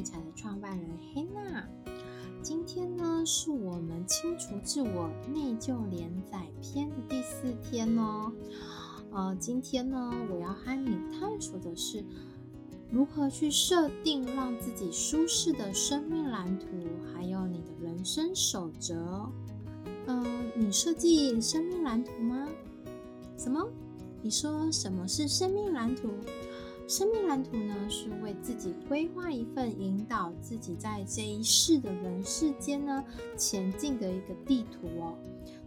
[0.00, 1.62] 理财的创办人黑娜。
[2.40, 8.32] 今天呢，是我们清除自我内疚连载篇的第四天哦。
[9.12, 12.02] 呃，今天呢，我要和你探索的是
[12.90, 16.66] 如何去设定让自己舒适的生命蓝图，
[17.12, 19.30] 还有你的人生守则。
[20.06, 20.24] 嗯、
[20.56, 22.48] 你设计生命蓝图吗？
[23.36, 23.68] 什么？
[24.22, 26.08] 你说什么是生命蓝图？
[26.90, 33.04] 生命蓝图呢，是为自己规划一份引导自己在这一世的人世间呢
[33.36, 35.16] 前进的一个地图哦。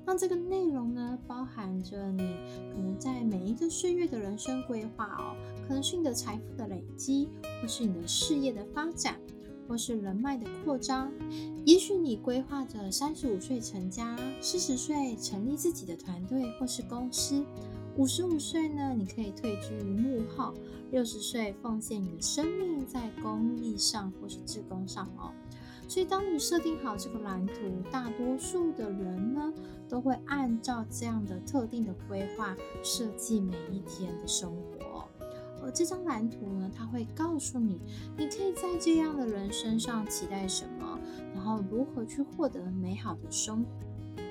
[0.05, 2.35] 那这个内容呢，包含着你
[2.75, 5.33] 可能在每一个岁月的人生规划哦，
[5.65, 7.29] 可能是你的财富的累积，
[7.61, 9.17] 或是你的事业的发展，
[9.65, 11.09] 或是人脉的扩张。
[11.63, 17.45] 也许你规划着三十五岁成家，四十岁成立自己的团队或是公司。
[17.95, 20.51] 五十五岁呢，你可以退居于幕后；
[20.91, 25.31] 六十岁奉献你的生命在公益上或是志工上哦。
[25.87, 27.53] 所以，当你设定好这个蓝图，
[27.91, 29.53] 大多数的人呢，
[29.87, 35.07] 都会按照这样的特定的规划设计每一天的生活。
[35.61, 37.79] 而这张蓝图呢，它会告诉你，
[38.17, 40.99] 你可以在这样的人身上期待什么，
[41.35, 43.69] 然后如何去获得美好的生活。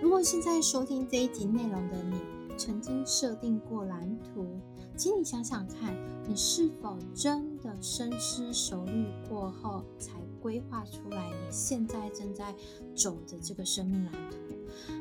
[0.03, 2.17] 如果现在收听这一集内容的你，
[2.57, 4.61] 曾经设定过蓝图，
[4.97, 5.97] 请你想想看，
[6.29, 12.55] 你是否真的深思熟虑过后才规划出来你现在正在
[12.95, 14.37] 走的这个生命蓝图？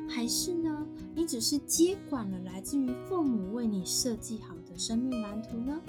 [0.08, 5.80] 还是呢，你只是接管了来自于父母为你设计好的生命蓝图呢？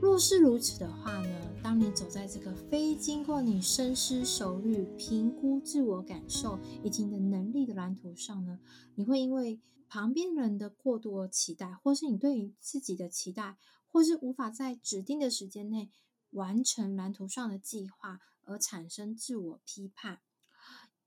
[0.00, 8.58] 若是如此的话呢，当你走在这个非经过你深思熟虑、评估自我感受以及你的能力的蓝图上呢，
[8.96, 9.58] 你会因为
[9.94, 13.56] 旁边人的过多的期待，或是你对于自己的期待，
[13.86, 15.88] 或是无法在指定的时间内
[16.30, 20.18] 完成蓝图上的计划，而产生自我批判。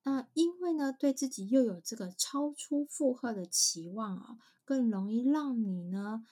[0.04, 6.26] 那因为呢，对自己又有这个超出负荷的期望啊，更容易让你呢，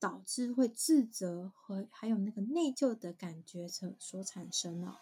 [0.00, 4.98] 导致会自责和还有那个内疚的感觉所所产生了。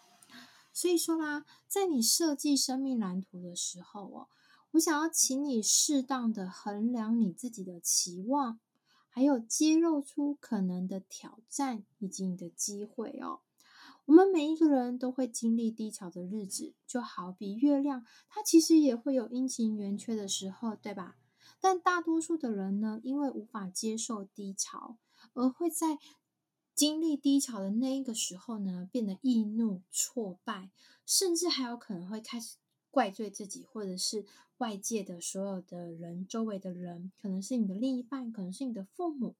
[0.71, 4.27] 所以说啦，在你设计生命蓝图的时候哦。
[4.71, 8.57] 我想要请你适当的衡量你自己的期望，
[9.09, 13.41] 还有揭露出可能的挑战以及你的机会哦。
[14.05, 21.17] 我们每一个人都会经历低潮的日子，就好比月亮，它其实也会有阴晴圆缺的时候，对吧？
[21.59, 24.97] 但大多数的人呢，因为无法接受低潮，
[25.33, 25.99] 而会在
[26.73, 30.71] 经历低潮的那一个时候呢，变得易怒、挫败，
[31.05, 32.55] 甚至还有可能会开始。
[32.93, 34.25] 怪罪自己，或者是
[34.61, 39.35] 外界的所有的人，周围的人，可能是你的另一半，可能是你的父母。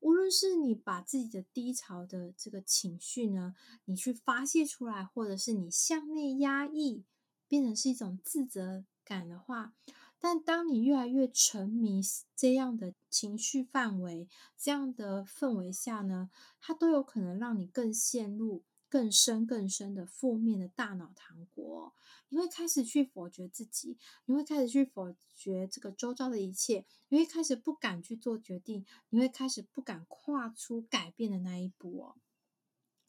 [0.00, 3.54] 无论是你把自己的低潮的这个情绪呢，
[3.84, 7.04] 你去发泄出来，或者是你向内压抑，
[7.46, 9.74] 变成是一种自责感的话，
[10.18, 12.00] 但当你越来越沉迷
[12.34, 18.62] 这样的情绪范围、这样的氛围下呢，它都有可能让你更陷入。
[18.90, 21.92] 更深更深的负面的大脑糖果，
[22.30, 32.16] 你会开始去否决自己，你会开始去否决这个周遭的一切，你会开始不敢去做决定，你会开始不敢跨出改变的那一步哦。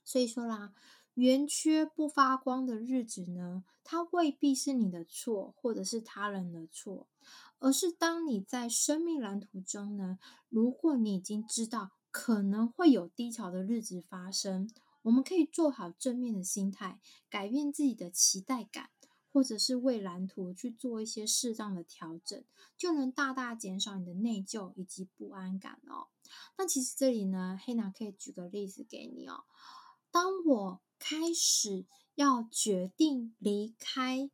[0.03, 0.73] 所以说啦，
[1.13, 7.07] 圆缺不发光的日子呢，它未必是你的错，或者是他人的错，
[7.59, 10.19] 而是当你在生命蓝图中呢，
[10.49, 14.69] 如果你已经知道可能会有低潮的日子发生。
[15.03, 16.99] 我们可以做好正面的心态，
[17.29, 18.89] 改变自己的期待感，
[19.31, 22.43] 或者是为蓝图去做一些适当的调整，
[22.77, 26.07] 就能大大减少你的内疚以及不安感哦。
[26.57, 29.45] 那其实这里呢，黑娜可以举个例子给你哦。
[30.11, 34.29] 当我开始要决定离开，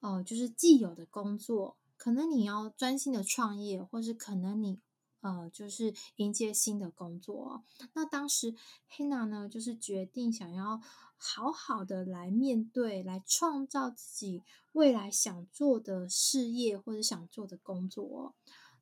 [0.00, 4.80] 呃，就是既有的工作，可能你要专心的创业，或是可能你。
[5.22, 7.62] 呃，就是迎接新的工作。
[7.92, 8.54] 那当时
[8.88, 10.80] 黑娜呢，就是决定想要
[11.18, 18.34] 好好的来面对，来创造自己未来想做的事业或者想做的工作。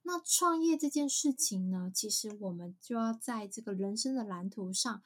[0.04, 5.02] 那创业这件事情呢，其实我们就要在这个人生的蓝图上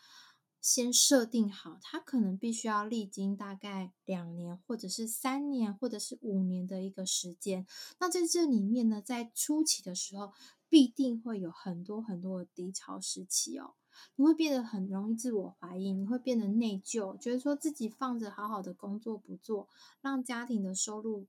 [0.61, 7.67] 先设定好，它可能必须要历经大概两年，或者是三年，或者是五年的一个时间。
[7.99, 10.35] 那在这里面呢，在初期的时候。
[10.73, 13.75] 必定会有很多很多的低潮时期哦，
[14.17, 19.69] 你会变得很容易自我怀疑，你会变得内疚，觉得说自己放着好好的工作不做，
[20.01, 21.27] 让家庭的收入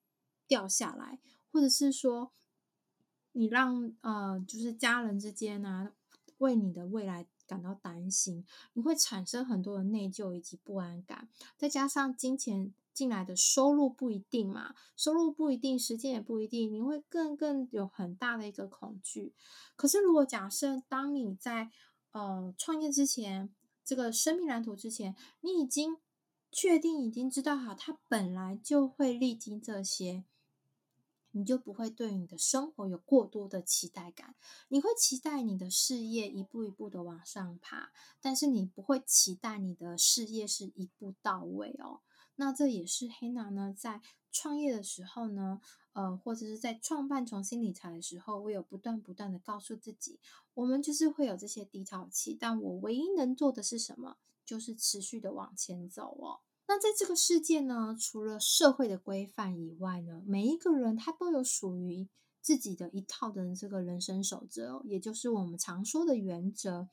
[0.47, 1.19] 掉下来，
[1.51, 2.31] 或者是说
[3.33, 5.91] 你让呃，就是家人之间呢、啊，
[6.37, 19.33] 为你的未来感到担心，你会产生很多的内疚以及不安感，再加上金钱进来的收入不一定嘛，收入不一定，时间也不一定，你会更更有很大的一个恐惧。
[19.75, 21.71] 可是如果假设当你在
[22.11, 23.53] 呃创业之前，
[23.83, 25.97] 这个生命蓝图之前，你已经
[26.51, 30.23] 确定已经知道好，它本来就会历经这些。
[31.35, 34.35] 你就不会对你的生活有过多的期待感，
[34.67, 37.91] 你会期待你的事业一步一步的往上爬，
[38.21, 42.01] 但是你不会期待你的事业是一步到位哦。
[42.35, 44.01] 那这也是 Hannah 呢在
[44.31, 45.61] 创业的时候呢，
[45.93, 50.19] 呃，或者是在创办重新理财的时候，我有不断不断的告诉自己，
[50.55, 54.17] 我们就是会有这些低潮期，但我唯一能做的是什么？
[54.45, 56.41] 就是持续的往前走哦。
[56.67, 62.09] 那在这个世界呢，除了社会的规范以外呢，每一个人他都有属于
[62.41, 66.87] 自己的一套的这个人生守则，也就是我们常说的原则。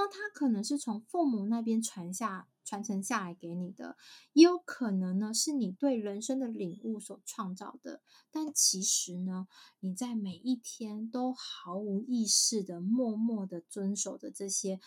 [0.00, 3.98] 那它可能是从父母那边传下传承下来给你的，
[4.32, 8.00] 也有可能呢是你对人生的领悟所创造的。
[8.30, 9.46] 但其实呢，
[9.80, 14.80] 你在每一天都毫无意识的默默的遵守着这些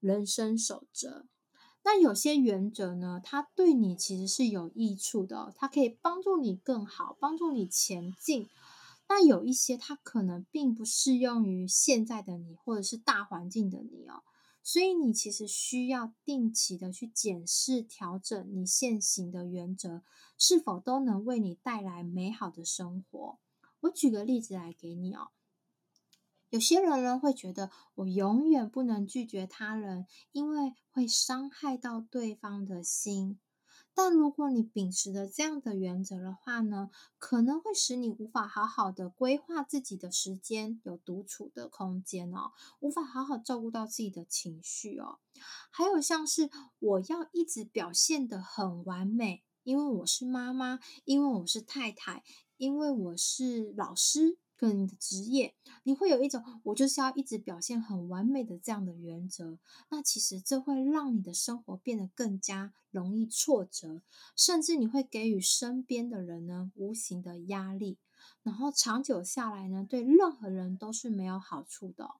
[0.00, 1.26] 人生守则。
[1.84, 8.48] 那有些原则呢，它对你其实是有益处的，它可以帮助你更好，帮助你前进。
[9.08, 14.24] 那有一些它可能并不适用于现在的你，或者是大环境的你哦。
[14.68, 20.02] 所以你其实需要定期的去检视、调整你现行的原则，
[20.36, 23.38] 是否都能为你带来美好的生活。
[23.82, 25.28] 我举个例子来给你哦。
[26.50, 33.38] 有些人呢会觉得我永远不能拒绝他人，因为会伤害到对方的心。
[33.96, 45.18] 但如果你秉持着这样的原则的话呢，可能会使你无法好好的规划自己的时间，有独处的空间哦，无法好好照顾到自己的情绪哦。
[45.70, 52.22] 还有像是我要一直表现的很完美，因为我是妈妈，因为我是太太，
[52.58, 54.36] 因为我是老师。
[54.56, 59.58] 跟你的职业，你会有一种我就是要一直表现很完美的这样的原则。
[59.90, 64.02] 那其实这会让你的生活变得更加容易挫折，
[64.34, 67.98] 甚至你会给予身边的人呢无形的压力，
[68.42, 72.12] 然后长久下来呢，对任何人都是没有好处的。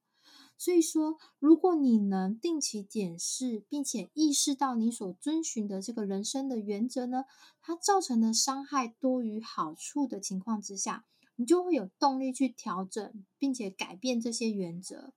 [0.59, 7.25] 所以说，如果你能定期检视，并且意识到你所遵循的这个人生的原则呢，
[7.61, 11.05] 它造成的伤害多于好处的情况之下。
[11.37, 15.13] 你就会有动力去调整，并且改变这些原则。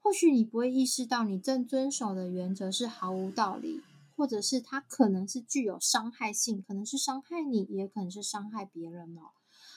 [0.00, 3.82] 或许你不会意识到，你正遵守的原则是毫无道理，
[4.16, 9.32] 或者是它可能是具有伤害性，可能是伤害你，也可能是伤害别人哦。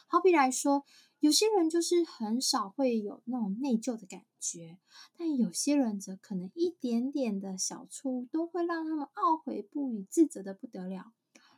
[0.08, 0.86] 好比来说，
[1.20, 4.78] 有些人就是很少会有那种内疚的感觉，
[5.18, 11.14] 但有些人则可能一点点的小错误都会让他们懊悔不已，自责的不得了。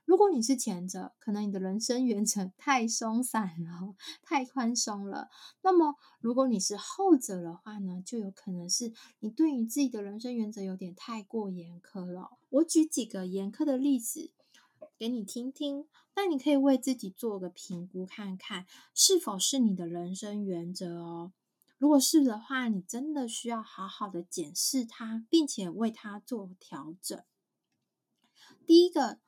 [0.05, 5.29] 如果你是前者，可能你的人生原则 太松散了，太宽松了。
[5.61, 12.31] 那么，如果你是后者的话呢，就有可能是你对你自己的人生原则有点太过严苛了。
[12.50, 14.31] 我举几个严苛的例子
[14.97, 21.31] 给你听听，那你可以为自己做个评估，看看是否是你的人生原则哦。
[21.78, 27.23] 如果是的话，你真的需要好好的检视它，并且为它做调整。
[28.66, 29.19] 第一个。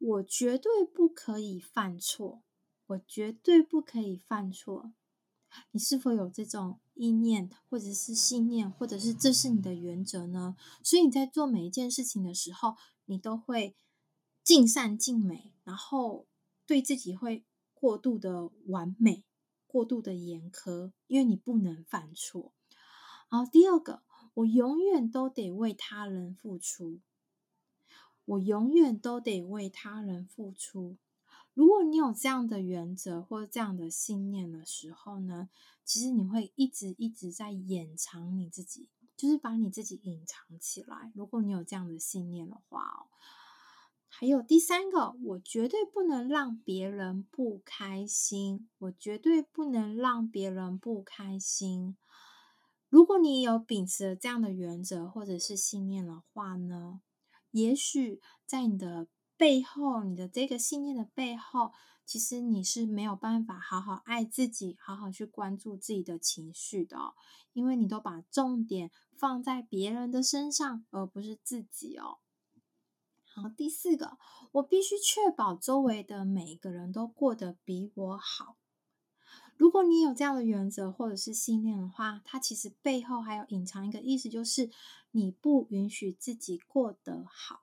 [0.00, 2.42] 我绝对不可以犯错，
[2.86, 4.92] 我绝对不可以犯错。
[5.72, 10.56] 你是否有这种意念，或者是信念，或者是这是你的原则呢？
[10.82, 13.76] 所以你在做每一件事情的时候，你都会
[14.42, 16.26] 尽善尽美，然后
[16.64, 19.24] 对自己会过度的完美，
[19.66, 22.54] 过度的严苛，因为你不能犯错。
[23.28, 24.02] 好，第二个，
[24.32, 27.00] 我永远都得为他人付出。
[28.30, 30.96] 我永远都得为他人付出。
[31.52, 35.48] 如果你有这样的原则或这样的信念的时候呢，
[35.84, 41.10] 其实你会一直一直在掩藏你自己，就是把你自己隐藏起来。
[41.16, 43.10] 如果你有这样的信念的话哦，
[44.06, 48.68] 还有第三个，我绝对不能让别人不开心。
[48.78, 51.96] 我绝对不能让别人不开心。
[52.88, 57.00] 如果你有秉持这样的原则或者是信念的话呢，
[57.50, 61.72] 也许在你的背后，你的这个信念的背后，
[62.04, 67.14] 其实你是没有办法好好爱自己，好好去关注自己的情绪的，
[67.52, 72.18] 因为你都把重点放在别人的身上，而不是自己哦。
[73.24, 74.18] 好，第四个，
[74.52, 78.56] 我必须确保周围的每一个人都过得比我好。
[79.60, 84.70] 如果你有这样的原则或者是信念的话，它其实背后还有隐藏一个意思，就是
[85.10, 87.60] 你不允许自己过得好，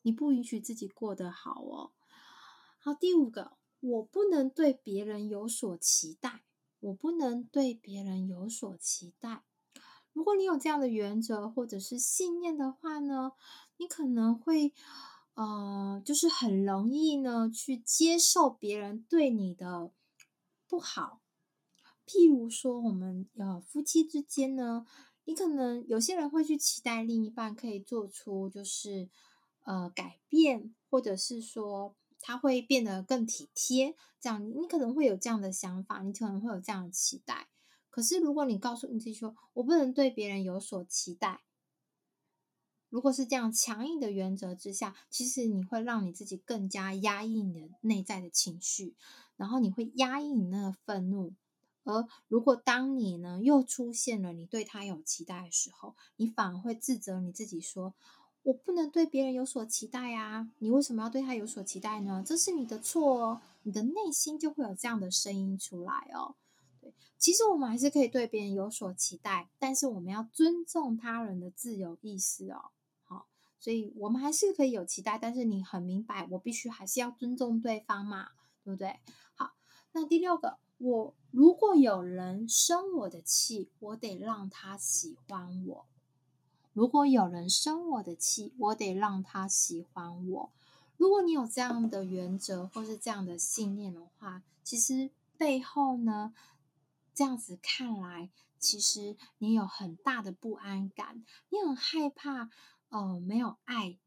[0.00, 1.90] 你不允许自己过得好哦。
[2.78, 6.40] 好，第五个，我不能对别人有所期待，
[6.80, 9.42] 我不能对别人有所期待。
[10.14, 13.32] 如果你有这样的原则或者是信念的话呢，
[13.76, 14.72] 你可能会，
[15.34, 19.92] 呃，就是很容易呢去接受别人对你的
[20.70, 21.20] 不好。
[22.06, 24.86] 譬如说，我们呃夫妻之间呢，
[25.24, 29.08] 你可能有些人会去期待另一半可以做出就是
[29.64, 37.48] 呃改变，或者是说他会变得更体贴，这样你可能会有这样的想法，你可能会有这样的期待。
[37.90, 41.42] 可是，如果你告诉你自己说“我不能对别人有所期待”，
[42.90, 48.94] 如果是这样强硬的原则之下，其实你会让你自己更加压抑你的内在的情绪，
[49.36, 51.32] 然后你会压抑你那个愤怒。
[51.84, 57.94] 而如果当你呢又出现了你对他有期待的时候，你反而会自责你自己说
[58.44, 60.50] ：“我不能对别人有所期待啊！
[60.58, 62.22] 你为什么要对他有所期待呢？
[62.26, 66.34] 这是你的错哦。”你的内心就会有这样的声音出来哦。
[67.18, 72.70] 其实我们还是可以对别人有所期待，但是我们要尊重他人的自由意识哦。
[73.60, 78.30] 所以我们还是可以有期待，但是你很明白，我必须还是要尊重对方嘛，
[78.64, 78.98] 对不对？
[79.36, 79.52] 好，
[79.92, 85.86] 那第六个，我如果有人生我的气，我得让他喜欢我。
[86.72, 90.52] 如果有人生我的气，我得让他喜欢我。
[90.96, 96.32] 如果你有这样的原则或是这样的信念的话，其实背后呢，
[97.12, 102.50] 这样子看来，其实你有很大的不安感，你很害怕，
[102.90, 103.98] 呃，没有爱，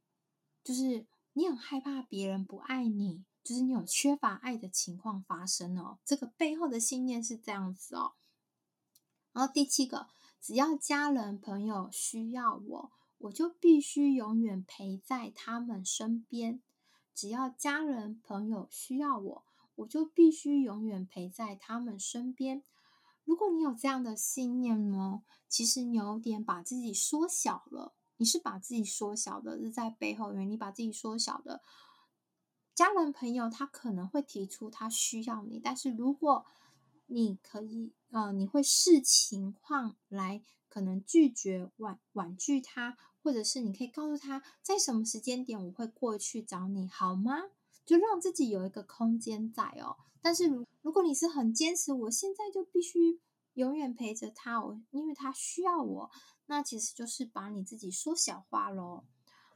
[0.64, 6.00] 就是你很害怕别人不爱你，就是你有缺乏爱的情况发生哦。
[6.06, 8.14] 这个背后的信念是这样子哦。
[9.32, 10.08] 然后第七个，
[10.40, 16.62] 只要家人朋友需要我，我就必须永远陪在他们身边。
[17.16, 22.64] 只要家人朋友需要我，我就必须永远陪在他们身边。
[23.24, 27.96] 如果你有这样的信念呢，其实你有点把自己缩小了。
[28.18, 31.62] 你是把自己缩小的，是在背后，因为你把自己缩小的。
[32.76, 36.46] 家人朋友他可能会提出他需要你，但是如果
[37.06, 47.44] 你可以，呃，你会视情况来可能拒绝婉婉拒他，或者是你可以告诉他，在什么时间点我会过去找你，好吗？
[47.86, 49.98] 就让自己有一个空间在哦。
[50.22, 53.20] 但是如如果你是很坚持，我现在就必须
[53.54, 56.12] 永远陪着他，我因为他需要我，
[56.46, 59.04] 那其实就是把你自己缩小化喽。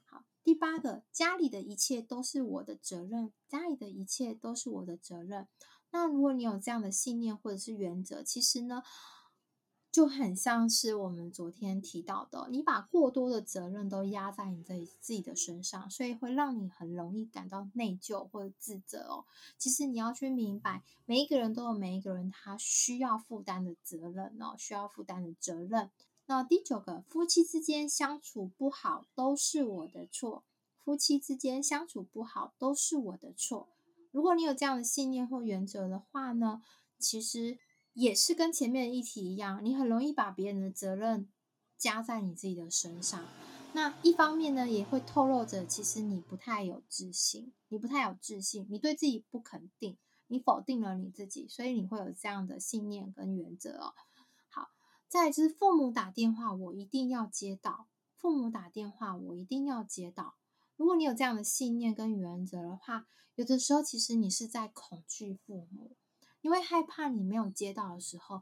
[0.05, 5.47] 好，第八个，家里的一切都是我的责任，家里的一切都是我的责任。
[5.91, 8.83] 那如果你有这样的信念或者是原则，其实呢，
[9.89, 19.25] 就很像是我们昨天提到的，你把过多的责任都压在你自己自己的身上，所以会让你很容易感到内疚或者自责哦。
[19.57, 25.89] 其实你要去明白，每一个人都有每一个人他需要负担的责任哦，需要负担的责任。
[26.27, 30.43] 那第九个，夫妻之间相处不好都是我的错，
[30.77, 33.67] 夫妻之间相处不好都是我的错。
[34.11, 36.61] 如果你有这样的信念或原则的话呢，
[36.99, 37.57] 其实。
[37.99, 41.27] 也是跟前面的议题一样，你很容易把别人的责任
[41.79, 43.25] 加在你自己的身上。
[43.73, 53.95] 那一方面呢，也会透露着其实你不太有自信，你不太有自信，你对自己不肯定，你否定了你自己，所以你会有这样的信念跟原则哦。
[55.09, 57.87] 再来就是父母打电话，我一定要接到。
[58.15, 60.35] 父母打电话，我一定要接到。
[60.75, 65.95] 如果你有这样的信念跟原则的话，有的时候其实你是在恐惧父母。
[66.41, 68.41] 因为害怕你没有接到的时候，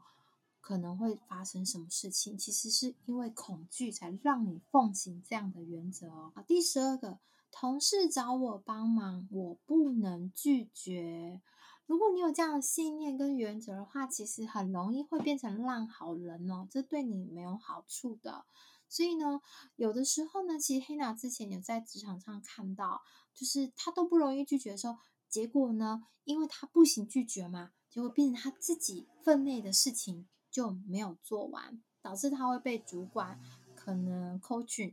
[0.60, 6.32] 可能会发生什么事情，其实是因为恐惧才让你奉行这样的原则哦。
[6.46, 7.18] 第十二个，
[7.50, 11.40] 同事找我帮忙，我不能拒绝。
[11.86, 18.44] 如果你有这样的信念跟原则的话，其实很容易会变成烂好人哦，这对你没有好处的。
[18.88, 19.40] 所以呢，
[19.76, 23.02] 有的时候呢，其实黑娜之前有在职场上看到，
[23.34, 27.72] 就是他都不容易拒绝的时候，结果呢，因为他不行拒绝嘛。
[27.88, 33.40] 结果变成他自己分内的事情就没有做完，导致他会被主管
[33.74, 34.92] 可能 coach，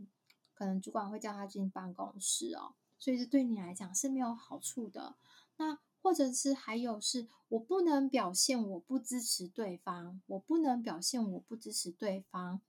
[0.53, 5.15] 可能主管会叫他进办公室哦，所以这对你来讲是没有好处的。
[5.57, 12.61] 那或者是还有是我不能表现我不支持对方，我不能表现我不支持对方。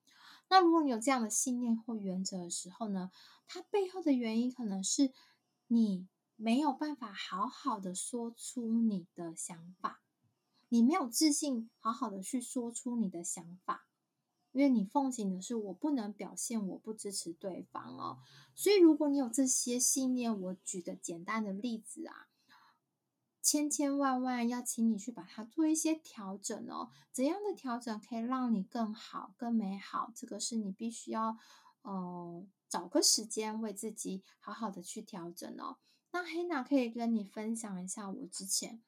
[0.49, 3.11] 那如果你有这样的信念或原则的时候呢，
[3.47, 5.13] 它背后的原因可能是
[5.67, 10.01] 你没有办法好好的说出你的想法。
[10.69, 13.87] 你没有自信，好好的去说出你的想法，
[14.51, 18.19] 因为你奉行的是我不能表现我不支持对方哦。
[18.57, 22.27] 所以，如果你有这些信念，我举个简单的例子啊，
[23.45, 26.91] 千千万万要请你去把它做一些调整哦。
[27.13, 30.11] 怎样的调整可以让你更好、更美好？
[30.15, 31.37] 这个是你必须要
[31.83, 35.77] 呃找个时间为自己好好的去调整哦。
[36.13, 38.83] 那黑娜可以跟你分享一下我之前。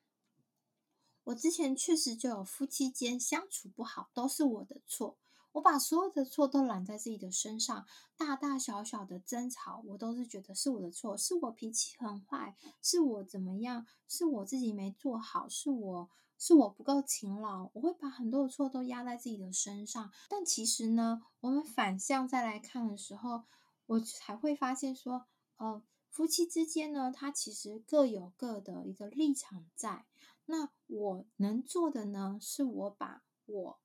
[1.24, 5.18] 我之前确实就有夫妻间相处不好，都是我的错。
[5.56, 17.70] 我把所有的错都揽在自己的身上，大大小小的争吵，我都是觉得是我的错，是我脾气很坏，是我怎么样，是我自己没做好，是我是我不够勤劳。
[17.72, 20.12] 我会把很多的错都压在自己的身上。
[20.28, 23.44] 但其实呢，我们反向再来看的时候，
[23.86, 25.24] 我才会发现说，
[25.56, 30.04] 呃，夫妻之间呢，他其实各有各的一个立场在。
[30.44, 33.78] 那我能做的呢，是我把我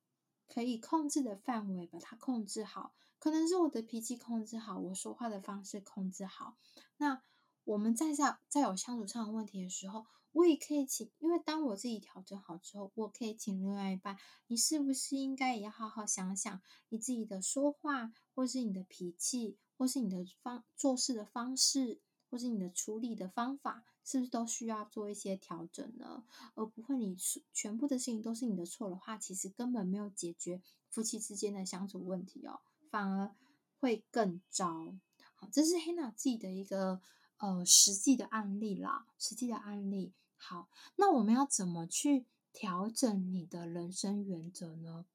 [0.52, 6.58] 可以控制的范围把它控制好，可能是我的脾气控制好，我说话的方式控制好。
[6.98, 7.22] 那
[7.64, 14.18] 我们在在在有相处上的问题的时候，我也可以请，因为当我自己调整好之后，我可以请另外一半，
[14.48, 23.84] 你是不是应该也要好好想想你自己的说话，或是你的脾气，或是你的方做事的方式，或是你的处理的方法。
[24.04, 26.24] 是不是都需要做一些调整呢？
[26.54, 27.16] 而不会你
[27.52, 33.34] 全部的事情都是你的错的话，其实根本没有解决夫妻之间的相处问题哦，反而
[33.78, 34.94] 会更糟。
[35.34, 37.00] 好，这是黑娜自己的一个
[37.38, 40.12] 呃实际的案例啦，实际的案例。
[40.36, 45.06] 好，那我们要怎么去调整你的人生原则呢？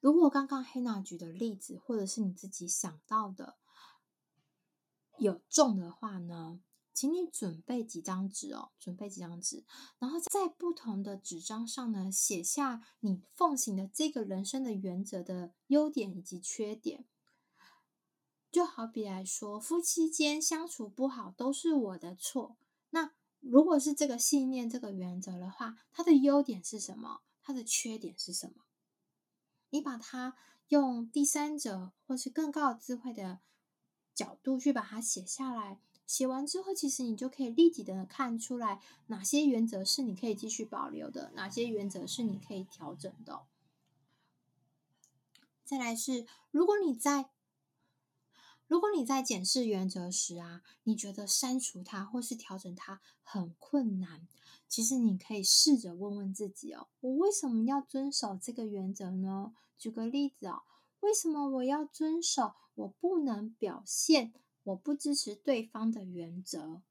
[0.00, 3.56] 如果刚刚黑娜举的例子，或者是你自己想到的
[5.18, 6.60] 有中的话呢？
[6.94, 9.64] 请你准备几张纸哦，准备几张纸，
[9.98, 17.04] 然后在不同的纸张上呢，写下你奉行的这个人生的原则的优点以及缺点。
[18.50, 22.58] 就好比来说，夫妻间相处不好都是我的错。
[22.90, 27.22] 那如果是这个信念、这个原则的话，它的优点是什么？
[27.42, 28.64] 它的缺点是什么？
[29.70, 30.36] 你把它
[30.68, 33.40] 用第三者或是更高的智慧的
[34.14, 35.80] 角度去把它写下来。
[36.12, 43.44] 写完之后，其实你就可以立即的看出来哪些原则是你可以继续保留的，哪些原则是你可以调整的。
[45.64, 47.30] 再来是，如果你在
[48.66, 54.28] 如果你在检视原则时啊，你觉得删除它或是调整它很困难，
[54.68, 59.54] 其实你可以试着问问自己哦，我为什么要遵守这个原则呢？
[59.78, 60.64] 举个例子哦，
[61.00, 62.52] 为什么我要遵守？
[62.74, 64.34] 我不能表现。
[64.64, 66.82] 我不支持对方的原则，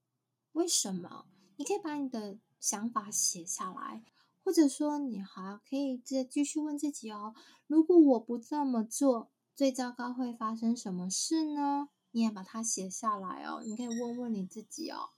[0.51, 1.25] 为什么？
[1.55, 4.03] 你可以把你的想法写下来，
[4.43, 7.33] 或者说你还可以再继续问自己哦：
[7.67, 11.89] 如果我不这么做，最糟糕会发生什么事呢？
[12.11, 13.63] 你也把它写下来哦。
[13.65, 15.11] 你可以问问你自己哦：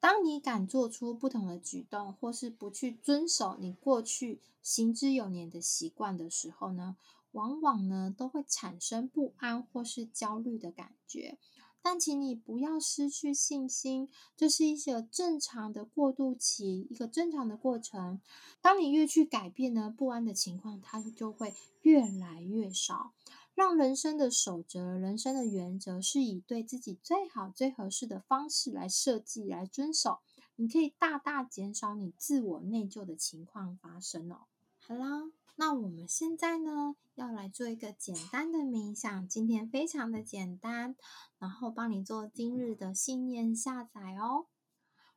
[0.00, 6.96] 当你敢做出不同的举动，或是不去遵守你过去行之有年的习惯的时候呢，
[7.32, 11.38] 往往呢都会产生不安或是焦虑的感觉。
[11.88, 18.20] 但请你不要失去信心，这是一个正常的过渡期，一个正常的过程。
[18.60, 23.12] 当你越去改变呢，不安的情况它就会越来越少。
[23.54, 30.18] 让人生的守则、人生的原则是以对自己最好、最合适的方式来设计、来遵守，
[30.56, 34.40] 你可以大大减少你自我内疚的情况发生哦。
[34.80, 35.30] 好啦。
[35.58, 39.26] 那我们现在呢，要来做一个简单的冥想。
[39.26, 40.94] 今天非常的简单，
[41.38, 44.44] 然后帮你做今日的信念下载哦。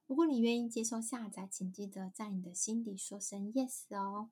[0.08, 4.30] 如果你愿意接受下载，请记得在你的心底说声 yes 哦。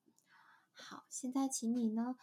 [0.72, 2.15] 好，现在请你呢，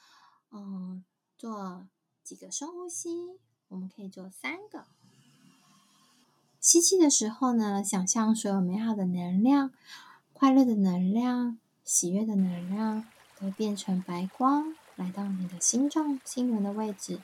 [0.51, 1.05] 嗯，
[1.37, 1.87] 做
[2.23, 3.39] 几个深呼吸。
[3.69, 4.87] 我们可以做三个。
[6.59, 9.73] 吸气的时候呢，想象所有美好的能量、
[10.33, 13.05] 快乐的能量、喜悦的能量。
[13.45, 17.21] 会变成白光，来到你的心脏、心轮的位置。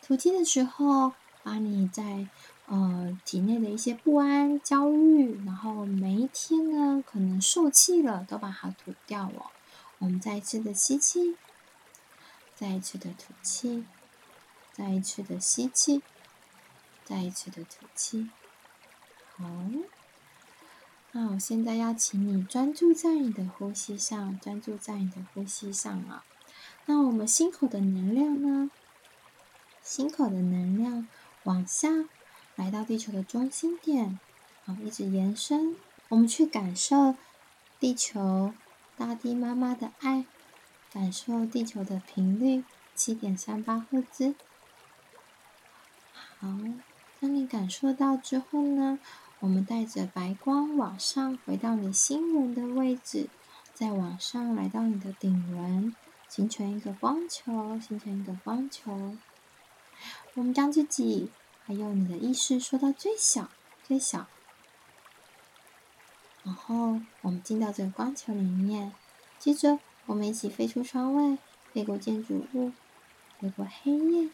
[0.00, 1.12] 吐气的时候，
[1.42, 2.26] 把你在
[2.66, 9.50] 呃体内的一些不安、焦虑，然后每一天呢可能受气了，都把它吐掉哦。
[9.98, 11.36] 我们再一次的吸气，
[12.54, 13.84] 再一次的吐气，
[14.72, 16.02] 再一次的吸气，
[17.04, 18.30] 再一次的吐气。
[19.36, 19.44] 好。
[21.14, 26.24] 那我现在要请你专注在你的呼吸上，专注在你的呼吸上啊。
[26.86, 28.70] 那我们心口的能量呢？
[29.82, 31.06] 心口的能量
[31.42, 31.88] 往下
[32.56, 34.18] 来到地球的中心点，
[34.64, 35.76] 好，一直延伸。
[36.08, 37.14] 我们去感受
[37.78, 38.54] 地球
[38.96, 40.24] 大地妈妈的爱，
[40.92, 44.34] 感受地球的频率七点三八赫兹。
[46.38, 46.48] 好，
[47.20, 48.98] 当你感受到之后呢，
[49.42, 53.28] 我们带着白光往上回到你心轮的位置，
[53.74, 55.96] 再往上来到你的顶轮，
[56.28, 59.16] 形成一个光球，形成一个光球。
[60.34, 61.28] 我们将自己
[61.64, 63.50] 还有你的意识缩到最小，
[63.82, 64.28] 最小。
[66.44, 68.92] 然后我们进到这个光球里面，
[69.40, 71.36] 接着我们一起飞出窗外，
[71.72, 72.70] 飞过建筑物，
[73.40, 74.30] 飞过黑夜，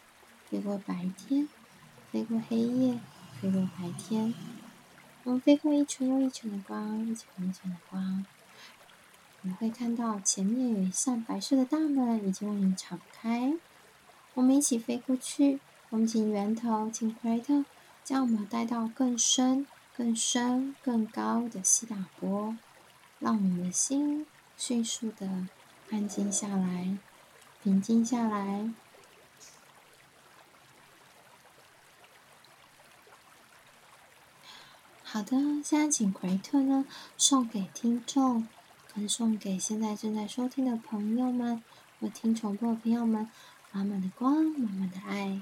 [0.47, 1.49] 飞过白天，
[2.11, 2.99] 飞过黑夜，
[3.41, 4.35] 飞过白天。
[5.29, 8.25] 我们飞过一圈又一圈的光，一圈又一圈的光。
[9.43, 13.53] 你会看到前面有一扇白色的大门已经为你敞开。
[14.33, 15.59] 我们一起飞过去，
[15.91, 17.65] 我们请源头，请 Creator
[18.03, 19.67] 将我们带到更深。
[19.95, 22.57] 更深、更高的西打波，
[23.19, 24.25] 让我们的心
[24.57, 25.45] 迅速的
[25.91, 26.97] 安静下来、
[27.61, 28.71] 平静下来。
[35.11, 36.85] 好的，现在请奎特呢
[37.17, 38.47] 送给听众，
[38.93, 41.63] 跟送给现在正在收听的朋友们
[41.99, 43.27] 和听重播的朋友们，
[43.71, 45.41] 满满的光，满满的爱。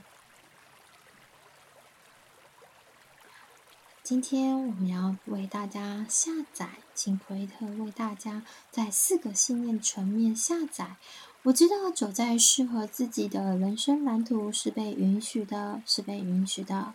[4.01, 10.95] 今天我们要为大家下载，请奎特为大家在四个信念层面下载。
[11.43, 16.93] 我知道走在适合自己的人生蓝图是被允许的，是被允许的。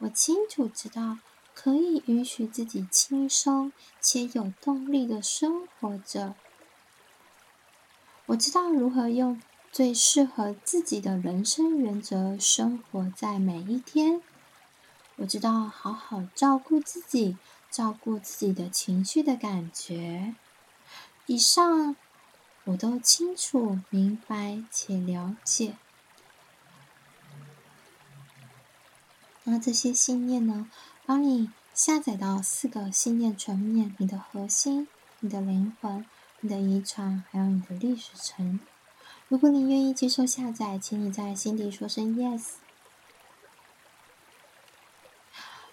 [0.00, 1.16] 我清楚知道
[1.54, 6.34] 可以允许自己轻松且有动力的生活着。
[8.26, 14.22] 我知道如何用最适合自己的人生原则生活在每一天。
[15.16, 17.36] 我知道好好照顾自己，
[17.70, 20.34] 照顾自己的情绪的感觉。
[21.26, 21.94] 以上
[22.64, 25.76] 我都清楚、明白且了解。
[29.44, 30.70] 那这些信念呢，
[31.04, 34.86] 帮你下载到四个信念层面：你的核心、
[35.20, 36.06] 你的灵魂、
[36.40, 38.60] 你的遗传，还有你的历史层。
[39.28, 42.52] 如果你愿意接受下载，请你在心底说声 “yes”。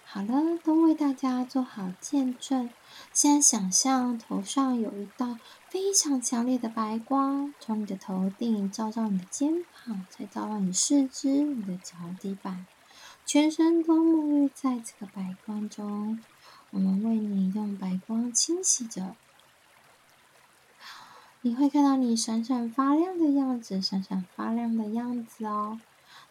[0.04, 2.68] 好了，都为大家做好见证。
[3.12, 5.38] 现在想象头上有一道
[5.68, 12.66] 非常强烈的白光，从你的头顶照到你的肩膀，再照到你四肢、你的脚底板，
[13.32, 16.18] 全身都沐浴在这个白光中。
[16.70, 19.14] 我们为你用白光清洗着，
[21.42, 25.78] 你会看到你闪闪发亮的样子，闪闪发亮的样子哦。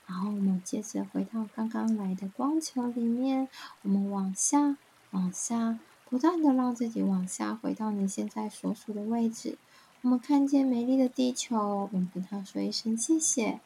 [0.08, 3.48] 然后我们接着回到刚刚来的光球里面，
[3.84, 4.76] 我们往下、
[5.12, 9.58] 往下，不断的让自己往下回到你现在所属的位置。
[10.02, 13.62] 我们看见美丽的地球，我们跟它说一声谢谢。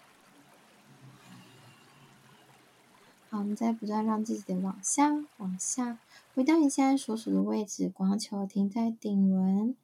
[3.33, 5.97] 好，我们再不断让自己的往下、往下，
[6.35, 7.89] 回到你现在所属的位置。
[7.89, 9.75] 光球停在顶轮。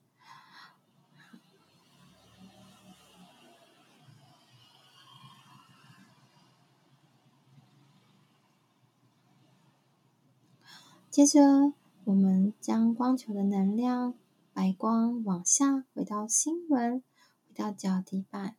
[11.09, 14.13] 接着，我们将光球的能量
[14.53, 17.01] 白光往下回到心轮，
[17.47, 18.55] 回到脚底板，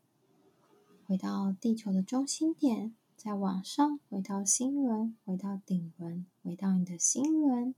[1.07, 7.74] 回到地球的中心点，再往上回到心轮，回到顶轮，回到你的心轮。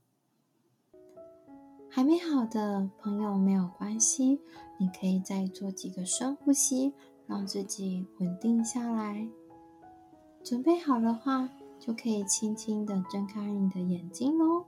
[1.89, 4.39] 还没好的朋友没有关系，
[4.79, 6.93] 你可以再做几个深呼吸，
[7.27, 9.27] 让自己稳定下来。
[10.41, 11.49] 准备好的话。
[11.79, 14.63] 就可以轻轻的睁开你的眼睛喽。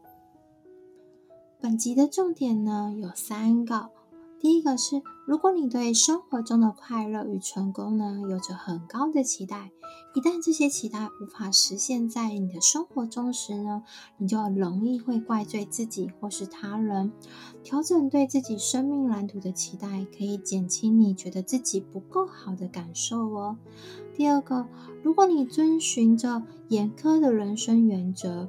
[1.62, 3.90] 本集的重点呢，有三个。
[4.38, 9.72] 第一个是，如果你对生活中的快乐与成功呢，有着很高的期待，
[10.14, 13.84] 一旦这些期待无法实现在你的生活中时呢，
[14.18, 17.12] 你就容易会怪罪自己或是他人。
[17.64, 23.58] 调整对自己生命蓝图的期待，可以减轻你觉得自己不够好的感受哦。
[24.14, 24.68] 第二个，
[25.02, 28.48] 如果你遵循着严苛的人生原则，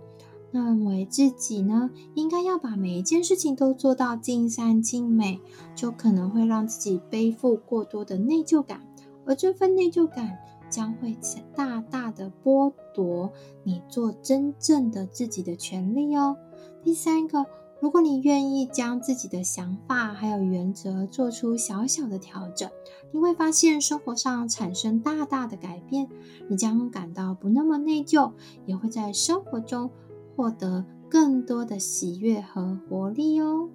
[0.64, 5.40] 认为自己呢，应该要把每一件事情都做到尽善尽美，
[5.74, 8.80] 就可能会让自己背负过多的内疚感，
[9.24, 10.38] 而这份内疚感
[10.70, 11.16] 将会
[11.54, 13.30] 大大的剥夺
[13.62, 16.36] 你做真正的自己的权利哦。
[16.82, 17.46] 第三个，
[17.80, 22.70] 如果你愿意将自己的想法还有原则做出小小的调整，
[23.12, 26.08] 你会发现生活上产生大大的改变，
[26.48, 28.32] 你将感到不那么内疚，
[28.64, 29.90] 也会在生活中。
[30.36, 33.70] 获得更多的喜悦和活力哦。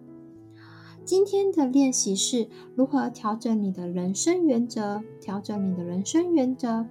[1.04, 5.02] 今天的练习是如何调整你的人生原则？
[5.20, 6.86] 调整你的人生原则，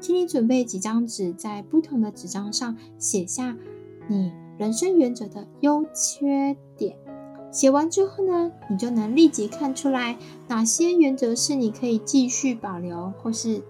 [0.00, 3.56] 请你准备几张纸，在不同的纸张上写下
[4.08, 6.96] 你人生原则的优缺点。
[7.52, 13.62] 写完之后呢，你就能立即看出来哪些原则是你可以继续保留，或是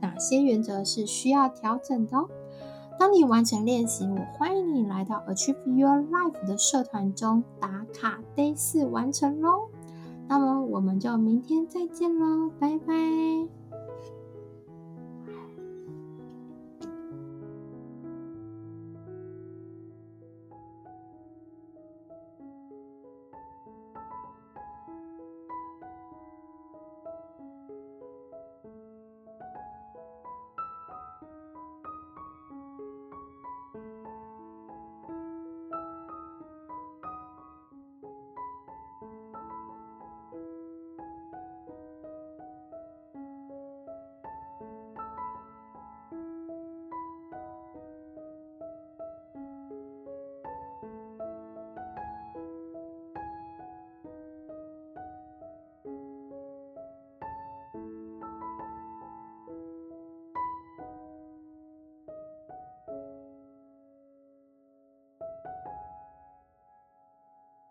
[0.00, 2.28] 哪些原则是需要调整的哦。
[3.00, 9.70] 当你完成练习，我欢迎你来到 Achieve Your Life 的社团中打卡 Day 四完成喽。
[10.28, 13.59] 那么我们就明天再见喽，拜拜。